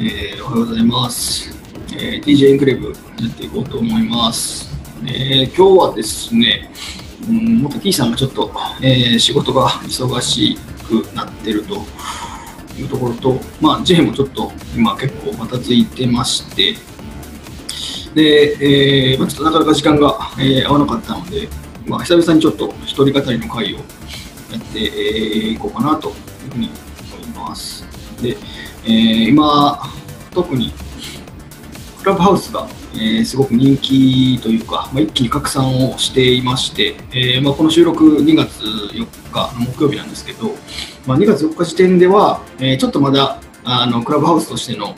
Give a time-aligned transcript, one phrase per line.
[0.00, 1.50] えーおはようございます。
[1.92, 4.70] えー DJ エンクレーブやっていこうと思います。
[5.04, 6.70] えー今日はですね、
[7.28, 11.84] うん、元 T さんがちょっと、えー仕事が忙しくなってると
[12.78, 16.76] いうところと、まあ、J もちょっと今結構またついてまして、
[18.14, 21.48] で、えーまあ、ちょっとなかなか時間が、えー合わなかったので、
[21.86, 23.82] まあ、久々にちょっと一人語りの会をや
[24.58, 26.14] ってい、えーこうかなという
[26.52, 26.70] ふうに
[27.16, 27.84] 思います。
[28.22, 28.36] で、
[28.88, 29.82] えー今、
[30.32, 30.72] 特に
[31.98, 40.54] クラブハウスが、えーすごく人気というか、まあ、一気に拡散をしていまして、えーまあ、この収録2月4日の木曜日なんですけど、
[41.06, 44.96] まあ、2月4日時点では、えーちょっとまだあのクラブハウスとしての、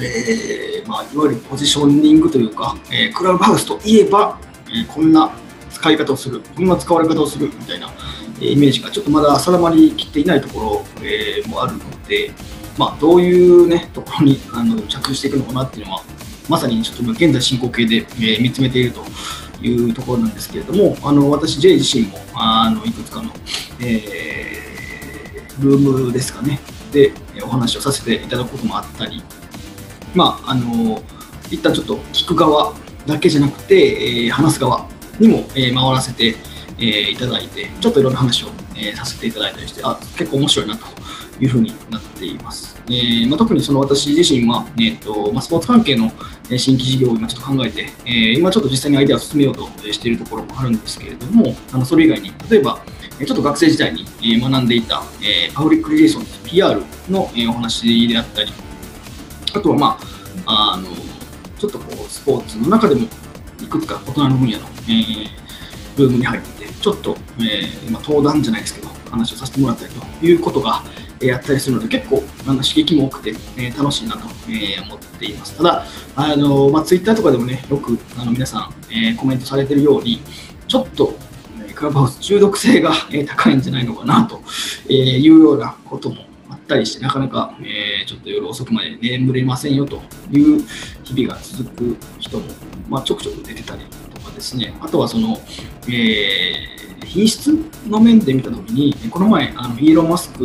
[0.00, 4.38] えまあ、いわゆるポジショニングというか、えクラブハウスといえば、
[4.70, 5.32] えこんな
[5.70, 7.92] 使い方をする、こんな使われ方をするみたいな、
[8.40, 12.30] えイメージがちょっとまだ定まりきっていないところ、えもあるので、
[12.78, 16.02] まあ、どういう、ね、ところにあの着地していくのかなっていうのは、
[16.48, 19.02] まさにちょっと現在進行形で、えー見つめていると
[19.62, 23.30] いうところなんですけれども、あの私、J 自身もあのいくつかの、
[23.80, 26.60] えールームですかね、
[26.92, 29.22] でお話をさせていただくこともあったり、
[30.14, 31.02] まあ、あの
[31.50, 32.74] 一旦ちょっと聞く側
[33.06, 34.86] だけじゃなくて、えー話す側
[35.18, 36.36] にも、えー回らせて、
[36.78, 40.84] えーいただいて、ちょっといろんな話を、えーさせていただいたりして、あ結構面白いなと
[41.40, 42.76] いうふうになっています。
[42.88, 46.10] えーまあ、特にその私自身は、えーとまあ、スポーツ関係の
[46.56, 52.80] 新規事業を今ちょっと考えて、えー今ちょっと実際にアイデアを進めようとしているところもあるんですけれども、あのそれ以外に、例えば、
[53.18, 54.04] ちょっと学生時代に
[54.40, 58.52] 学んでいた、えーパブリックリレーションズ PR のお話であったり、
[59.54, 59.98] あとは、ま
[60.46, 60.88] あ、あの
[61.58, 63.06] ちょっとこうスポーツの中でも
[63.60, 65.46] いくつか異なる分野の、えー
[65.96, 70.84] ルームに入って、ちょっと、えー今登壇じゃないですけど、話をさせてもらったりということが、
[71.20, 75.56] やったりするので、結構あの刺激も多くて、え楽しいなと、え思っています。
[75.56, 75.84] ただ、
[76.14, 80.20] あのまあ、ツイッターとかでもね、よくあの皆さん、えコメントされてるように、
[80.68, 81.14] ちょっと、
[81.74, 82.92] クラブハウス中毒性が、
[83.26, 84.42] 高いんじゃないのかなと、
[84.92, 86.16] いうようなことも
[86.50, 90.00] あったりして、なかなか、えーちょっと夜遅くまで眠れませんよと
[90.30, 90.64] いう
[91.02, 92.44] 日々が続く人も、
[92.88, 93.82] ま、ちょくちょく出てたり
[94.14, 95.38] とかですね、あとはその、
[95.88, 96.76] えー
[97.06, 97.50] 品質
[97.88, 100.44] の面で見たときに、この前、あのイーロン・マスク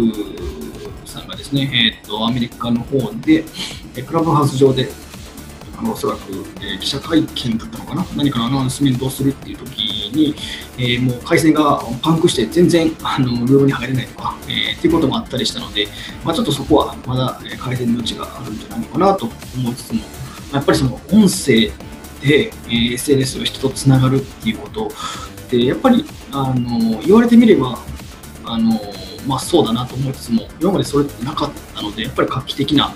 [1.41, 3.43] ですね、えー、とアメリカの方で、
[3.95, 4.89] えクラブハウス上で、
[5.77, 6.31] あのおそらく、
[6.61, 9.79] えー記者会見だったのかな、何かのアナウンスメントをするっていうとき
[10.13, 10.35] に、
[10.77, 15.87] えーもう回線がパンクして全然あのルームに入れないとか、えーっていうこともあったりしたので、
[16.23, 20.01] まあ、ちょっとそこはまだ改善の余地があるんじゃないのかなと思いつつも、
[20.53, 21.71] やっぱりその音声
[22.21, 24.91] で、えー SNS の人とつながるっていうこと
[25.49, 27.79] で、やっぱりあの言われてみれば、
[28.45, 28.79] あの
[29.27, 32.93] まあ、そうだなと思いつつも、今までそれってなかったので、やっぱり画期的な、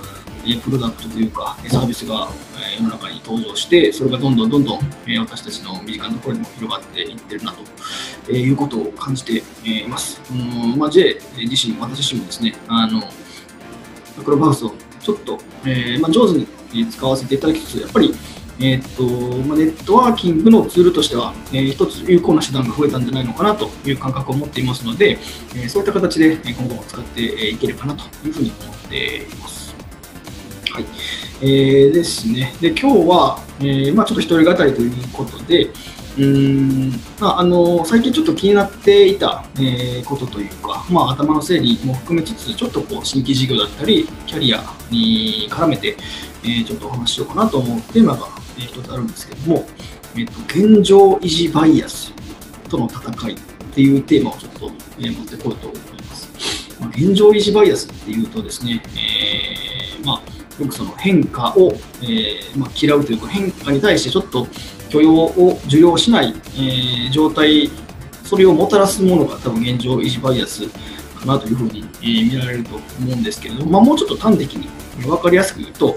[0.47, 7.58] えプロダクトというか、えサービスが、え世の中に登場して、それがどんどんどんどん、え私たちの身近なところにも広がっていってるなと、
[8.30, 10.22] えいうことを感じています。
[10.31, 13.02] うんまあ、J 自身、私自身もですね、あの
[14.24, 16.40] クラブハウスをちょっと、えーまあ、上手
[16.74, 18.14] に使わせていただきつつ、やっぱり、
[18.58, 19.04] えーっと
[19.46, 25.18] まあ、ネットワーキングのツールとしては、えー一つ有効な手段が増えたんじゃないのかなという感覚を持っていますので、
[25.56, 29.76] えーそういった形でえ今後も使っていければなというふうに思っています。
[30.72, 30.86] はい
[31.42, 35.70] えーですね、で今日は、えーまあ、ちょっと一人語りということで、
[36.18, 45.98] うんまあ、あの最近ちょっと気になっていた、えーことというか、まあ、頭の整理も含めつつ、ちょっとこう新規事業だったり、キャリアに絡めて、
[46.44, 48.28] えーちょっとお話ししようかなと思うテーマが、
[48.58, 49.66] えー一つあるんですけども、
[50.16, 52.14] えーと、現状維持バイアス
[52.70, 53.38] との戦いっ
[53.74, 56.80] ていうテーマをちょっと、えー持ってこようと思います。
[56.80, 64.48] まあ、現状維持バイアスっていうとですね、えーまあ、よくその変化を、えーまあ、嫌うというか変化に対してちょっと
[64.90, 67.70] 許容を受容しない、えー状態
[68.24, 70.68] それをもたらすものが多分現状維持バイアス
[71.20, 74.68] かなというふうに、えー見られると思うんですけれども、まあ、もうちょっと端的に
[75.02, 75.96] 分かりやすく言うと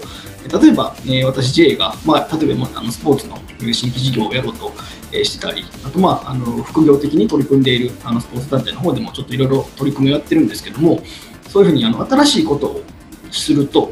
[0.61, 3.37] 例えば、え私 J が、まあ、例えば、まあ、あのスポーツの
[3.73, 4.71] 新規事業をやろうと、
[5.11, 11.01] えしてたりあと、まあ、あの副業的に取り組んでいるあのスポーツ団体の方でもちょっといろいろ取り組みをやってるんですけども
[11.49, 12.83] そういうふうにあの新しいことを
[13.31, 13.91] すると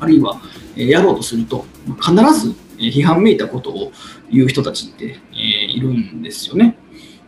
[0.00, 0.40] あるいは、
[0.76, 1.64] えやろうとすると、
[2.00, 3.92] 必ず、批判めいたことを
[4.30, 6.76] 言う人たちって、えいるんですよね。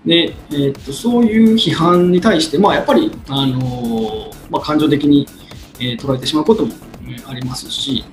[0.06, 5.26] で、えーっとそういう批判に対して、まあ、やっぱり、あのーまあ、感情的に、
[5.80, 6.72] え捉えてしまうことも、
[7.26, 8.04] ありますし、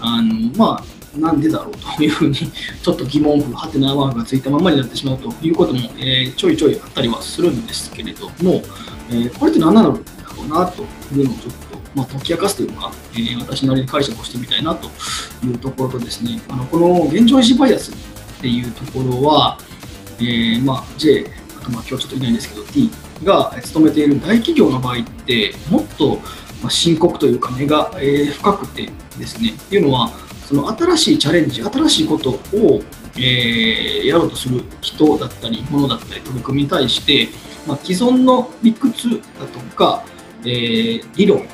[0.00, 8.62] あのまあ、なんでだろうというふうに、ちょっと疑問符、はてなマークがついたままになってしまうということも、えーちょいちょいあったりはするんですけれども、
[9.10, 9.98] えーこれって何なのだ
[10.36, 10.82] ろうなと
[11.14, 14.88] いうのをちょっと、まあ、解き明かすというか、えー、私なりに解釈をしてみたいなと
[15.46, 19.58] いうところとですね、あのこの現状維持バイアスっていうところは、
[20.18, 21.26] えー、まあ、J、
[21.60, 22.90] あとまあ今日ちょっといないんですけど、T
[23.24, 26.20] が勤めている大企業の場合って、もっと
[26.62, 30.10] ま深刻というか根が、え深くてですね、っていうのは、
[30.46, 32.82] その新しいチャレンジ、新しいことを、
[33.16, 37.28] えー、やろうとする人だったり、ものだったり、取り組みに対して、
[37.66, 40.04] まあ、既存の理屈だとか、
[40.44, 41.46] えー、理論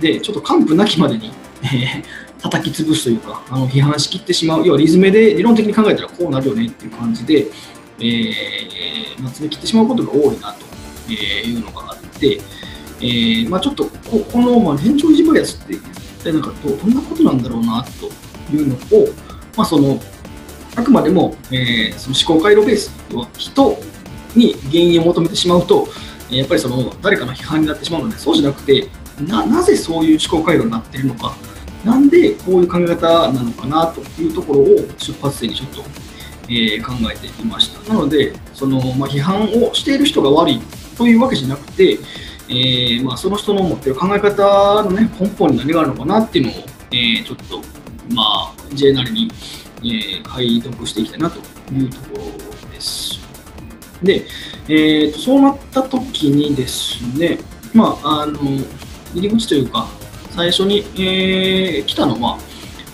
[0.00, 7.46] でちょっと完膚なきまでに、えー、叩き潰すというか、あの批判しきってしまう、要はリズムで理論的に考えたらこうなるよねっていう感じで、
[8.00, 12.40] えーまあ、詰め切ってしまうことが多いなというのがあって、
[13.00, 15.80] えーまあ、ちょっとここの、まあ、現状維持バイアスって一
[16.24, 19.08] 体なんかどどんなことなんだろうなというのを、
[19.56, 19.98] まあ、その
[20.76, 23.78] あくまでも、えー、その思考回路ベースは人
[24.36, 25.88] に原因を求めてしまうと、
[26.30, 28.88] やっぱりその誰かの批判になってしまうので、そうじゃなくて、
[29.26, 31.34] ななぜそういう思考回路になっているのか、
[31.84, 34.64] なんでこういう考え方なのかなというところを
[34.98, 35.82] 出発点にちょっと、
[36.48, 37.92] えー、考えてみました。
[37.92, 40.60] なので、そのまあ、批判をしている人が悪い
[40.96, 41.98] というわけじゃなくて、
[42.50, 46.54] えー、まあ、その人の持ってる考え方の、ね、根本に何があるのかなっていうのを、
[46.90, 47.62] えー、ちょっと、
[48.12, 49.30] まあ、J なりに、
[49.82, 51.38] え解読していきたいなと
[51.72, 53.20] いうところです。
[54.02, 54.26] で、
[54.68, 57.38] えー、そうなった時にですね、
[57.72, 58.40] まあ、あの、
[59.14, 59.88] 入り口というか、
[60.30, 62.38] 最初に、えー、来たのは、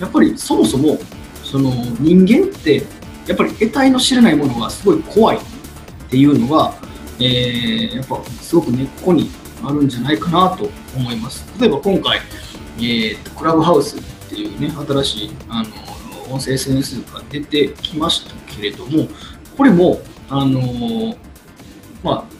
[0.00, 0.98] やっぱりそもそも、
[1.42, 2.84] その人間って、
[3.26, 5.40] やっぱり得体の知れないものがすごい怖いっ
[6.10, 6.74] ていうのが、
[7.18, 9.30] えー、やっぱすごく根っこに
[9.62, 11.44] あるんじゃないかなと思います。
[11.60, 12.20] 例えば今回、
[12.78, 19.08] えー、クラブハウスっていうね、新しいあの音声 SNS が出てきましたけれども、
[19.56, 21.16] これもあのー、
[22.02, 22.36] まあ、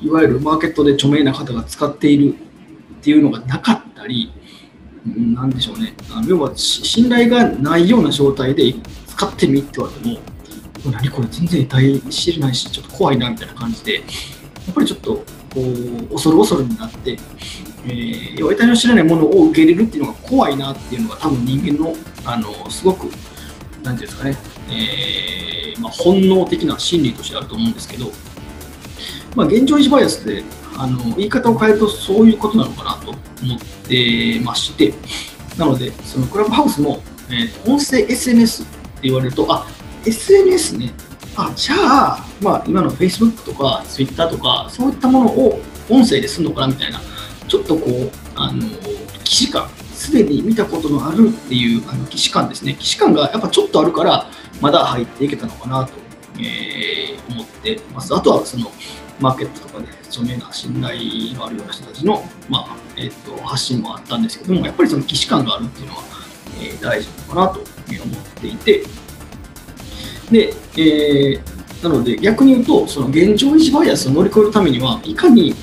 [0.00, 4.32] いわゆるマーケットで著名な方が使っているっていうのがなかったり、
[5.04, 8.74] なんでしょうね、あ要は信頼がないような状態で
[9.06, 10.20] 使ってみって言われても、
[10.92, 14.00] 何これ全然体知れないし、ちょっと怖いなみたいな感じで、や
[14.70, 15.24] っぱりちょっと
[15.54, 17.18] こう恐る恐るになって、
[17.86, 23.04] えー、得体の知らないものを受け入れるっていうのが怖いなっていうのが多分人間のあのすごく、
[23.82, 24.36] なんていうんですかね、
[24.70, 28.10] えーまあ、本能的な心理としてあると思うんですけど、
[29.34, 30.42] まあ、現状維持バイアスで
[30.76, 33.58] あの言い方を変えるとそういうことなのかなと思っ
[33.88, 34.94] てまして、
[35.58, 38.72] なので、そのクラブハウスも、えー、音声 SNS って
[39.02, 39.66] 言われると、あ
[40.06, 40.92] SNS ね、
[41.36, 47.00] あじゃあ、まあ、今の Facebook とか Twitter とか、そういったものを音声でするのかなみたいな、
[47.46, 48.62] ちょっとこう、あの
[49.24, 54.30] 既視感、すでに見たことのあるっていうあの既視感ですね、既視感がやっぱちょっとあるから、
[54.60, 55.92] まだ入っていけたのかなと、
[56.38, 58.14] えー、思ってます。
[58.14, 58.70] あとはその
[59.20, 66.02] マーケットとかで著名な信頼のあるような人たちの、まあえーと、発信もあったんですけども、やっぱりその既視感があるっていうのは、
[66.60, 68.82] えー、大事なのかなと思っていて、
[70.30, 75.54] で、えー、なので逆に言うと、その現状維持バイアスを乗り越えるためには、いかに、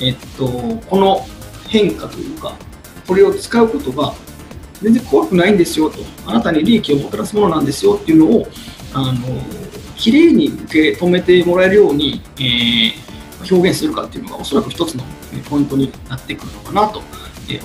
[0.00, 0.48] えっ、と、
[0.88, 1.26] この
[1.68, 2.56] 変化というか、
[3.06, 4.14] これを使うことが
[4.82, 8.48] 全然怖くないんですよと、あなたに利益をもたらすものなんですよっていうのを、
[8.92, 9.14] あの
[9.96, 15.04] 綺麗に受け止めてもらえるように、えー、表現するかっていうのがおそらく一つの
[15.48, 17.06] ポイントになってくるのかなと思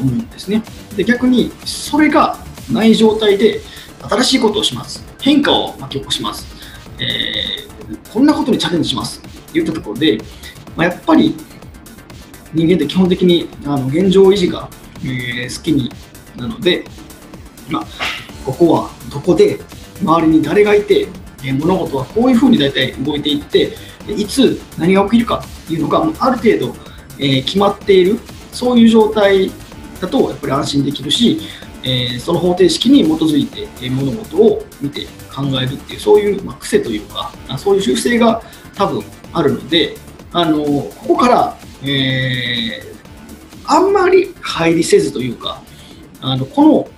[0.02, 0.64] うんですね。
[0.96, 2.38] で逆にそれが
[2.72, 3.62] ない状態で
[4.02, 5.04] 新しいことをします。
[5.22, 6.59] 変化を巻き起こします。
[8.14, 9.20] こんなことにチャレンジします。
[9.20, 10.18] って言ったところで、
[10.76, 11.36] まあ、やっぱり
[12.54, 14.70] 人間って基本的にあの現状維持が、
[15.04, 15.92] えー、好きに
[16.36, 16.86] なので、
[17.70, 17.86] まあ、
[18.46, 19.60] ここはどこで
[20.02, 21.08] 周りに誰がいて、
[21.44, 23.74] え物事はこういうふうに大体動いていって
[24.12, 26.76] いつ何が起きるかっていうのがある程度、
[27.20, 28.20] え決まっている
[28.52, 29.52] そういう状態
[30.02, 31.40] だとやっぱり安心できるし、
[31.84, 38.42] えその方程式に基づいて、え物事を見て考えるっていうそういう、ま癖というかそういう習性が
[38.76, 39.96] 多分あるので
[40.32, 45.62] あのここから、えー、あんまり乖離せずというか
[46.22, 46.90] あのこの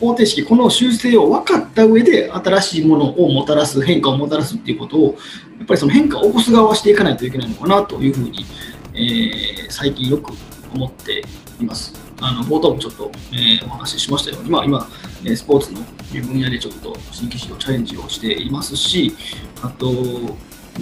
[0.00, 5.18] 方程式、この修正を分かった上で新しいものをもたらす、変化をもたらすっていうことを、
[5.58, 8.46] やっぱりその変化を起こす側はしていかないといけないのかなというふうに、
[8.94, 10.32] えー、最近よく
[10.74, 11.22] 思って
[11.60, 12.09] います。
[12.20, 14.88] あの冒頭もちょっと、えー、お話ししましたように、まあ、今、
[15.34, 15.80] スポーツの
[16.12, 19.14] 分野でちょっと新規市場チャレンジをしていますし、
[19.62, 19.92] あと、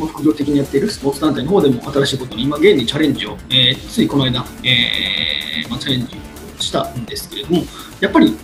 [0.06, 7.62] 副業的にやっているスポーツ団体の方でも新しいことに今現にチャレンジを、えー、ついこの間、えーまあ、チャレンジをしたんですけれども、
[8.00, 8.36] やっぱり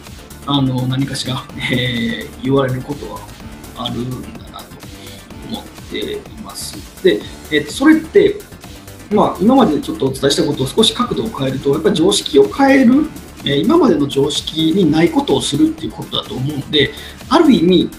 [0.46, 3.20] あの何かしら、えー、言われることは
[3.76, 4.64] あるんだなと
[5.48, 7.02] 思っています。
[7.02, 7.20] で、
[7.50, 8.36] えー、それって、
[9.14, 13.06] まあ、今までちょっとお伝えしたことを少し角度を変えると、やっぱり常識を変える
[13.44, 16.90] え今までの常識にないことをするっていうことだと思うので、
[17.28, 17.90] ある意味、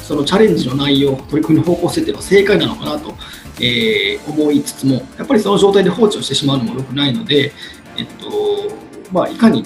[0.00, 3.14] そのチャレンジの内容、取り組みの方向性っていうのは正解なのかなと、
[3.60, 7.52] えー、思いつつも、やっぱりその状態で放置をしてしまうのも良くないので、
[7.96, 8.74] えっと
[9.12, 9.64] まあ、いかに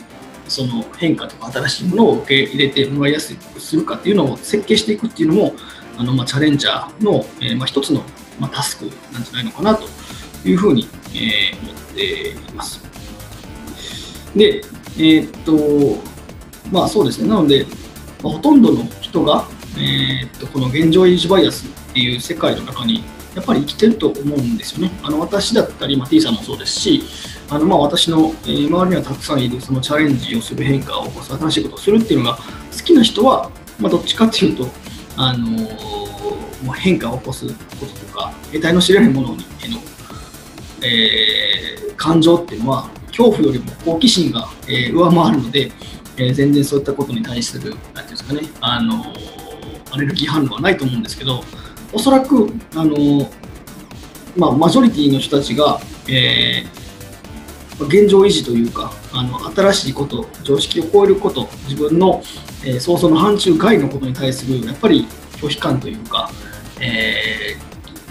[0.48, 5.54] その変化とか新しいものを受け入れてもらいやすくするかっていうのを設計していくっていうのも、
[5.96, 8.02] あのまあ、チャレンジャーの、えー、まあ、一つの、
[8.38, 9.86] まあ、タスクなんじゃないのかなと
[10.44, 12.82] いうふうに、えー、思っています。
[14.34, 14.62] で、
[14.96, 16.02] えー、っと、
[16.70, 17.66] まあそうですね、なので、
[18.22, 23.04] まあ、ほとんどの人が、えー、っとこの現状維持バイアスっていう世界の中に
[23.34, 24.92] やっぱり生きてると思うんですよね。
[25.02, 27.02] あの私だったり、まあ、T さんもそうですし、
[27.48, 34.66] あのまあ私の、え、周りにはたくさんいるそのチャレンジをする変化を起こす新しいことをするっていうのが好きな人は、まあ、どっちかっていうと、
[35.16, 37.54] あのー、変化を起こすこ
[37.86, 39.78] ととか、得体の知れないものにへの、
[40.82, 45.72] えー、感情っていうのは恐怖よりも好奇心が、えー、上回るので、
[46.16, 49.04] えー、全然そういったことに対する、なんていうんですかね、あの
[49.90, 51.42] アレルギー反応はないと思うんですけど、
[51.92, 53.30] おそらく、あの
[54.36, 62.22] まあ、マジョリティの人たちが、えー、現状維持というか、あの新しいこと、常識を超えること、自分の、
[62.64, 65.06] えー、想像の範疇外のことに対する、やっぱり
[65.38, 66.30] 拒否感というか、
[66.80, 67.67] えー、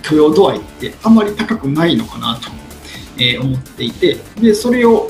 [0.08, 2.50] 許容度合いってあんまり高くないのかなと
[3.20, 5.10] え、思っていてでそれを、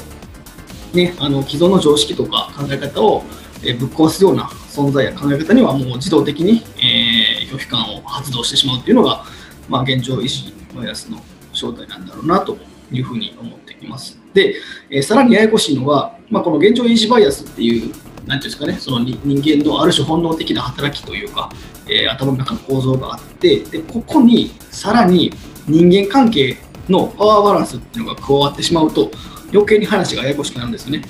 [0.93, 3.23] ね、あの既存の常識とか考え方を、
[3.63, 9.25] えぶっ壊すような存在や考え方にはもう自動的に、えー、拒否感を発動してしまうというのが、
[9.67, 11.21] まあ、現状維持バイアスの
[11.53, 12.57] 正体なんだろうなと
[12.91, 14.19] いうふうに思っています。
[14.33, 14.55] で、
[14.89, 17.93] えー、さらにややこしいのは、まあ、この現状維持バイアスっていう、
[18.27, 21.49] なんていうんですかね、その人間のある種本能的な働きというか、
[21.87, 25.31] えー、頭の中の構造があって、でここにさらに
[25.67, 26.57] 人間関係
[26.89, 29.11] のパワーバランスっていうのが加わってしまうと
[29.51, 31.03] 余計に話がややこしくなるんですよね。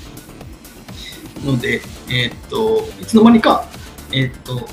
[1.43, 3.65] ので、えー、っといつの間にか、
[4.11, 4.67] えー、っと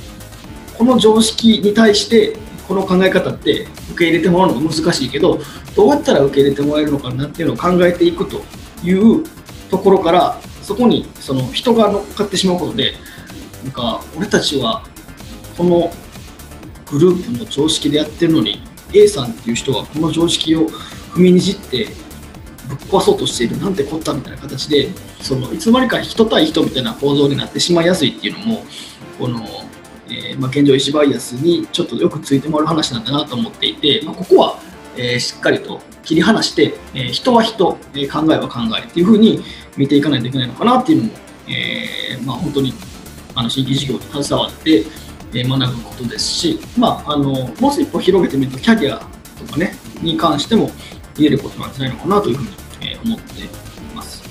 [0.76, 2.36] この常識に対して
[2.66, 5.38] この考え方って受け入れてもらうのが難しいけど
[5.76, 8.42] どうやったら受け入れてもらえるのかなっていうのを考えていくと
[8.82, 9.24] いう
[9.70, 12.94] ところからそこにその人が乗っかってしまうことで
[13.62, 14.82] なんか俺たちは
[15.56, 15.92] この
[16.90, 20.68] グループの常識でやってるのに A さんっていう人がこの常識を
[21.12, 21.88] 踏みにじって
[22.68, 24.88] ぶっ壊そうとしているなんてこったみたいな形で
[25.20, 28.64] そのいつの間にか人対人みたいな構造になってしまいやすいっていうのも
[29.18, 29.44] この、
[30.08, 34.58] えー、まあ、現状石バイアスにちょっとよくついてもらう話なんだなと思っていて、まあ、ここは、
[34.96, 39.42] えー、しっかりと切り離して、えー、人は人、え考えは考えっていうふうに
[39.76, 42.72] 見ていかないといけないのかなっていうのも、えまあ、本当に
[43.34, 44.84] あの新規事業に携わって
[45.32, 48.98] 学ぶことですし、まあ、あのもう一歩広げてみるとキャリア
[49.38, 50.70] とかねに関しても
[51.16, 52.48] 言えることなんじゃないのかなというふうに、
[52.82, 53.44] え思ってい
[53.94, 54.22] ます。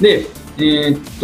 [0.00, 1.20] で、えー、っ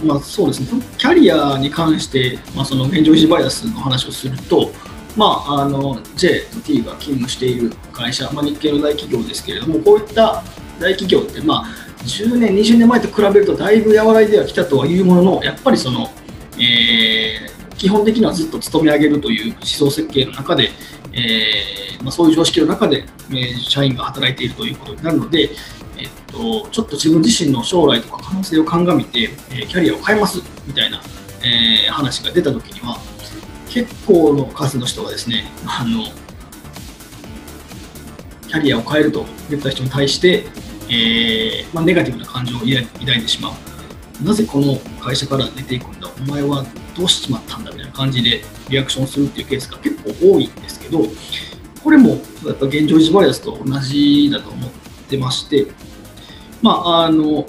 [0.00, 4.70] と、まあそうですね、キャリアに関して、まあ、その現状維持バイアスの話をすると、
[5.16, 10.42] まあ、あの J と T が勤務している会社、まあ、日系の大企業ですけれども、こういった
[10.80, 11.64] 大企業って、まあ、
[12.04, 16.08] 10年、20年前と比べるとだいぶ和らいではきたとはいうものの、やっぱりその、
[16.58, 20.70] えー、基本的にはずっと勤め上げるという思想設計の中で、
[21.12, 25.50] えーまあ、そういう常識の中で、えー、社員が働いているということになるので、
[25.98, 31.00] えっと、ちょっと自分自身の将来とか可能性を鑑みて、えー、キャリアを変えますみたいな、
[31.44, 32.98] えー、話が出たときには、
[33.68, 36.04] 結構の数の人がですね、あの
[38.48, 40.44] キャリアを変えると言った人に対して、
[40.90, 42.86] えーまあ、ネガティブな感情を抱い
[43.22, 44.24] てしまう。
[44.24, 46.64] なぜこの会社から出ていくんだ、お前は
[46.96, 47.70] どうしちまったんだ？
[47.70, 51.04] みたいな感じでリアクションするっていうケースが結構多いんですけど、
[51.82, 52.10] これも
[52.44, 54.70] やっぱ現状維持バイアスと同じだと思っ
[55.08, 55.68] てまして、
[56.60, 57.46] まあ、あの、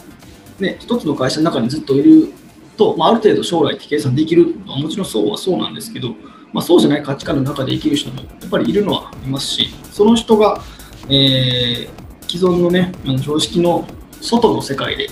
[0.59, 2.31] ね、一つの会社の中にずっといる
[2.77, 6.15] と、まあ、ある程度将来って計算できるのはもちろんそうはそうなんですけど、
[6.53, 10.61] まあ、そうじゃない価値観の中で生きる人もやっぱりいるのはいますし、その人が、
[11.09, 11.89] えー、
[12.31, 13.85] 既存のね、あの常識の
[14.21, 15.09] 外の世界で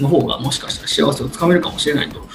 [0.00, 2.26] の方がもしかしたら幸せをつかめるかもしれないと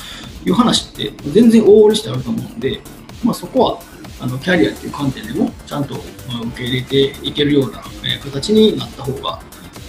[0.45, 2.79] いう話って全然往々にしてあると思うんで、
[3.23, 3.79] まあ、そこは
[4.19, 6.03] あのキャリアっていう観点でもちゃんと受
[6.55, 9.39] け入れていけるような、え形になった方が、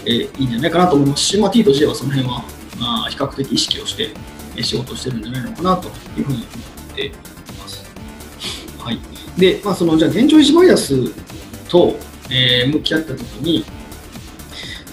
[0.06, 2.42] えいいんじゃないかなと思いますし、まあ、T と J はその辺は、
[2.80, 4.14] まあ、比較的意識をして
[4.62, 5.88] 仕事をしてるんじゃないのかなと
[6.18, 6.44] いうふうに思
[6.92, 7.12] ってい
[7.58, 7.84] ます。
[8.78, 9.00] はい、
[9.36, 11.12] で、まあ、そのじゃあ現状維持バイアス
[11.68, 11.96] と、
[12.30, 13.66] え、向き合ったときに、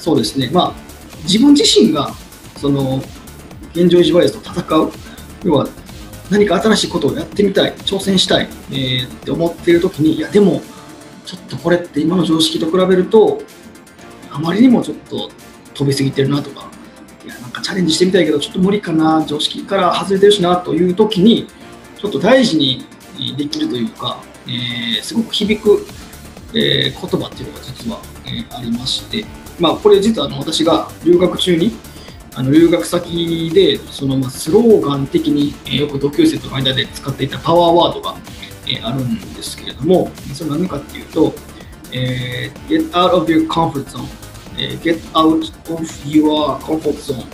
[0.06, 0.74] そうですね、まあ、
[1.24, 2.12] 自分自身が
[2.58, 2.98] その
[3.74, 4.92] 現状維持バイアスと戦う、
[5.44, 5.68] 要は
[6.30, 10.62] 何か新しいことをやってみたい、挑戦したい、えー、って思っているときに、いや、でも、
[11.26, 13.42] ちょっとこれって今の常識と比べると、
[14.30, 15.32] あまりにもちょっと
[15.74, 16.70] 飛びすぎてるなとか、
[17.26, 21.48] いやなんかチャレンジしてみたいけどちょっと無理かな常識から外れてるしなという時に
[21.98, 22.86] ちょっと大事に
[23.38, 25.88] できるというか、えー、すごく響く、
[26.54, 29.26] えー、言葉っていうのが実は、えー、ありまして、
[29.60, 31.76] まあ、これ実はあの私が留学中に
[32.36, 38.16] あの留学先でそのまあスローガン的に、よく同級生との間で使っていたパワーワードが、
[38.84, 41.36] あるんですけれどもそれは何かっていうと、
[41.92, 44.08] えー、get out of your comfort zone、
[44.58, 45.36] え get out
[45.72, 47.26] of your comfort zone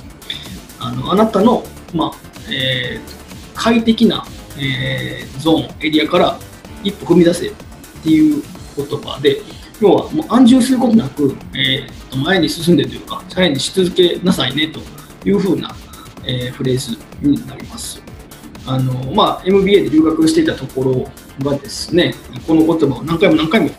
[0.79, 1.63] あのあなたの、
[1.93, 2.11] まあ
[2.51, 4.25] えー、快適な、
[4.57, 6.37] えー、ゾーンエリアから
[6.83, 7.53] 一歩踏み出せっ
[8.03, 8.43] ていう
[8.75, 9.41] 言葉で
[9.81, 14.79] 要はもう安住することなく、えー、前に進んでというかチャレンジし続けなさいねと
[15.27, 15.75] いうふうな、
[16.23, 18.01] えー、フレーズになります。
[18.67, 21.09] あのまあ、MBA で留学していたところ
[21.43, 22.13] がですね
[22.45, 23.71] この言葉を何回も何回も、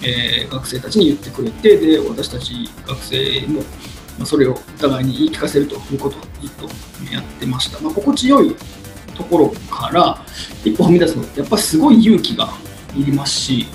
[0.00, 3.62] えー、学生たちに言ってくれてで私たち学生も
[4.16, 6.64] まそれをお互いに言い聞かせるということをずっと
[7.12, 8.54] やってました、まあ、心地よい
[9.16, 10.24] ところから
[10.64, 12.48] 一歩踏み出すのってやっぱすごい勇気が
[12.96, 13.66] いりますし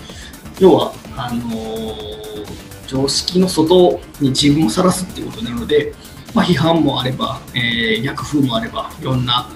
[0.60, 2.46] 要はあのー、
[2.88, 5.94] 常識の外に自分をさらすっていうことなので、
[6.34, 9.50] まあ、批判もあれば、えー、逆風もあればいろんな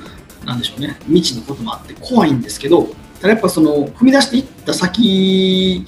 [0.46, 2.88] なんでしょうね未知のこともあって怖いんですけど
[3.20, 5.86] ただやっぱその踏み出していった先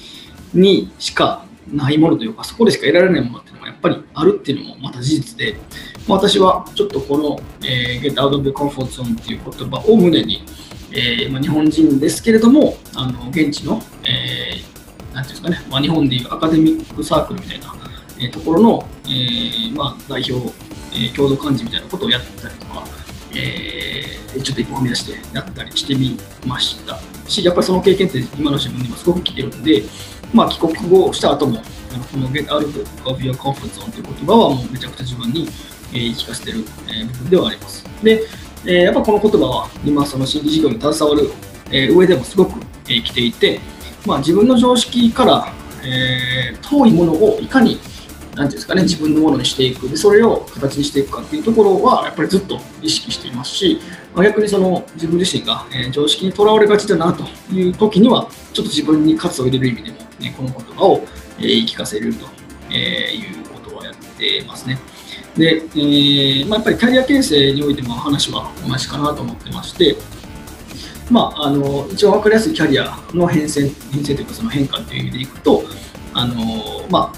[0.52, 5.54] にしかないものというかそこでしか得られないものっていうのがやっぱりあるっていうのもまた事実で、
[6.08, 10.44] まあ、私はちょっとこの、えー、Get Out of the Comfort Zone っていう言葉を胸に、
[10.92, 14.79] えーまあ、日本人ですけれどもあの現地の、えー
[15.14, 17.74] なんていうんですかね、まあ、日本でいうアカデミックサークルみたいな、
[18.18, 20.52] えー、ところの、えー、まあ、代表、
[20.92, 22.84] えー、共同幹事みたいなことをやってたりとか、
[23.34, 26.98] えー、ちょっと一歩踏み出してやったりしてみました
[27.28, 29.82] し、やっぱりその経験って今の自分にもすごく来てるんで、
[30.32, 31.60] まあ、帰国後した後も、
[31.92, 35.48] あのこの Get Out of Your Comfort Zone という言葉はもうめちゃくちゃ自分に、
[35.92, 37.84] えー、言い聞かせてる、えー、部分ではあります。
[38.02, 38.22] で、
[38.64, 41.30] えー、やっぱこの言葉は今その新規事業に携わる、
[41.72, 43.60] えー、上でもすごく、えー、来ていて、
[44.06, 45.52] まあ、自分の常識から、
[45.84, 47.80] えー、遠いものをいかに
[48.34, 53.80] なんていうんですかね、自分のものにしていくで、それを形にしていくかっていうところは、やっぱりずっと意識していますし、
[54.14, 61.04] まあ、逆にその自分自身が、えー、常識にとらわれがちだなという時には、ちょっと自分に喝を入れる意味でも、ね、この言葉を、
[61.38, 62.26] えー、言い聞かせると、
[62.70, 64.78] えいうことをやってますね。
[65.36, 69.96] で、えーまあ、やっぱりキャリア形成においても話は同じかなと思ってまして、
[71.10, 75.64] まあ、あの一番分かりやすいキャリアの変遷変遷というかその変化という意味でいくと
[76.14, 76.34] あの、
[76.88, 77.16] まあ、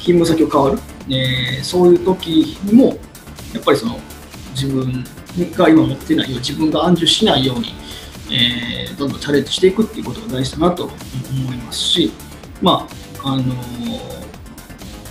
[0.00, 2.98] 勤務先を変わる、えー、そういう時にも
[3.54, 3.98] やっぱりその
[4.50, 5.04] 自分
[5.56, 7.72] が今持ってないよう自分が安住しないように、
[8.30, 10.92] えー、どんどんチャレンジしていくっていうことが大事だなと思
[11.54, 12.12] いますし、
[12.60, 12.86] ま
[13.22, 13.54] ああの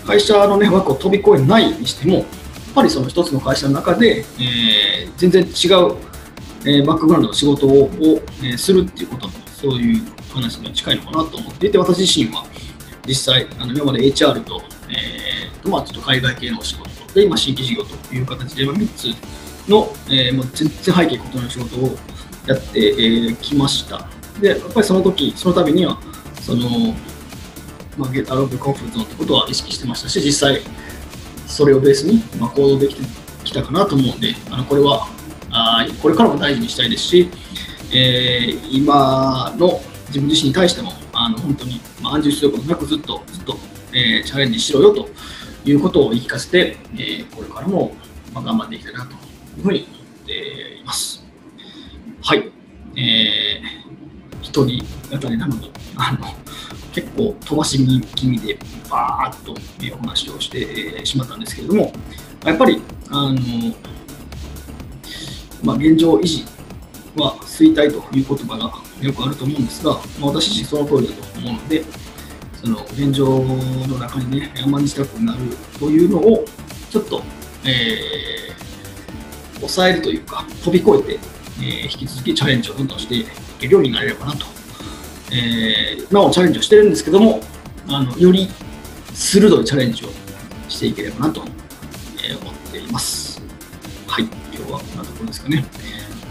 [0.05, 2.25] 会社の、ね、枠を飛び越えないにしてもやっ
[2.73, 6.08] ぱりその一つの会社の中で、えー、全然違う
[6.65, 7.89] えー、バックグラウンドの仕事をを、
[8.41, 10.01] えー、するっていうこともそういう
[10.33, 11.67] 話に近いのかなと思って。
[11.67, 12.45] いて私自身は
[13.07, 21.97] 実際あの今まで HR と,、えーとまあ、ちょっと海外系のお仕事で今新規事業という形で、まあ、3つの、えー、もう全然背景異なる仕事を
[22.45, 24.07] やってき、えー、ました。
[24.39, 25.99] でやっぱりその時その度には
[26.41, 26.93] その、
[27.97, 30.61] まあ、Get Out of the Comfort Zone ってことは意識してましたし実際
[31.45, 33.01] それをベースに、まあ、行動できて
[33.43, 35.07] きたかなと思うんであのこれは
[35.59, 37.29] あこれからも大事にしたいですし、
[37.91, 43.57] えー、今の自分自身に対してもあの本当に、まあ、安住することなくずっとずっと、
[43.93, 45.09] えー、チャレンジしろよと
[45.65, 47.93] いうことを言い聞かせて、えー、これからも、
[48.33, 49.15] まあ、頑張っていきたいなとい
[49.59, 49.87] うふうに思
[50.23, 51.23] っています。
[52.21, 52.51] はい。
[52.95, 56.19] えー、一人語りなのに、あの、
[56.93, 57.77] 結構飛ばし
[58.15, 58.57] 気味で
[58.89, 59.55] バーッと
[59.95, 61.93] お話をしてしまったんですけれども、
[62.45, 63.39] やっぱり、あの、
[65.63, 66.45] まあ、現状維持
[67.15, 71.83] は衰退という言葉がよくあると思うんですが、まあ、私自身その通りだと思うので、
[72.61, 75.39] その現状の中にね、山にしたくなる
[75.79, 76.45] というのを、
[76.89, 77.21] ちょっと、
[77.65, 81.19] えー、抑えるというか、飛び越えて、
[81.59, 83.25] えー、引き続きチャレンジをどんどんしてい
[83.59, 84.45] けるようになれればなと。
[85.31, 87.41] えー、なおチャレンジをしてるんですけども、
[87.87, 88.49] あのより
[89.13, 90.09] 鋭いチャレンジを
[90.67, 91.49] していければなと、思
[92.51, 93.28] っています。
[94.71, 94.83] はい。
[94.83, 95.65] はこんなところですかね。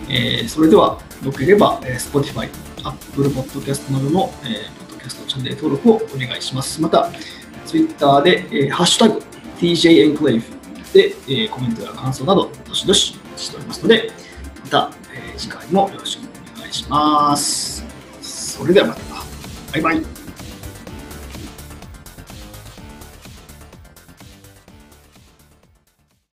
[0.08, 2.48] えー、それでは、よければ、えー、Spotify、
[2.84, 6.80] Apple Podcast などの、えー、ポッドキャストチャンネル登録をお願いします。
[6.80, 7.10] また、
[7.66, 9.22] Twitter で、えー、ハッシュタグ
[9.58, 10.42] TJ Enclave
[10.92, 14.10] で、えー、コメントや感想など、どしどししておりますので、
[14.64, 16.20] また、えー、次回もよろしく
[16.56, 17.84] お願いします。
[18.22, 19.02] それではまた。
[19.72, 20.17] バイバイ。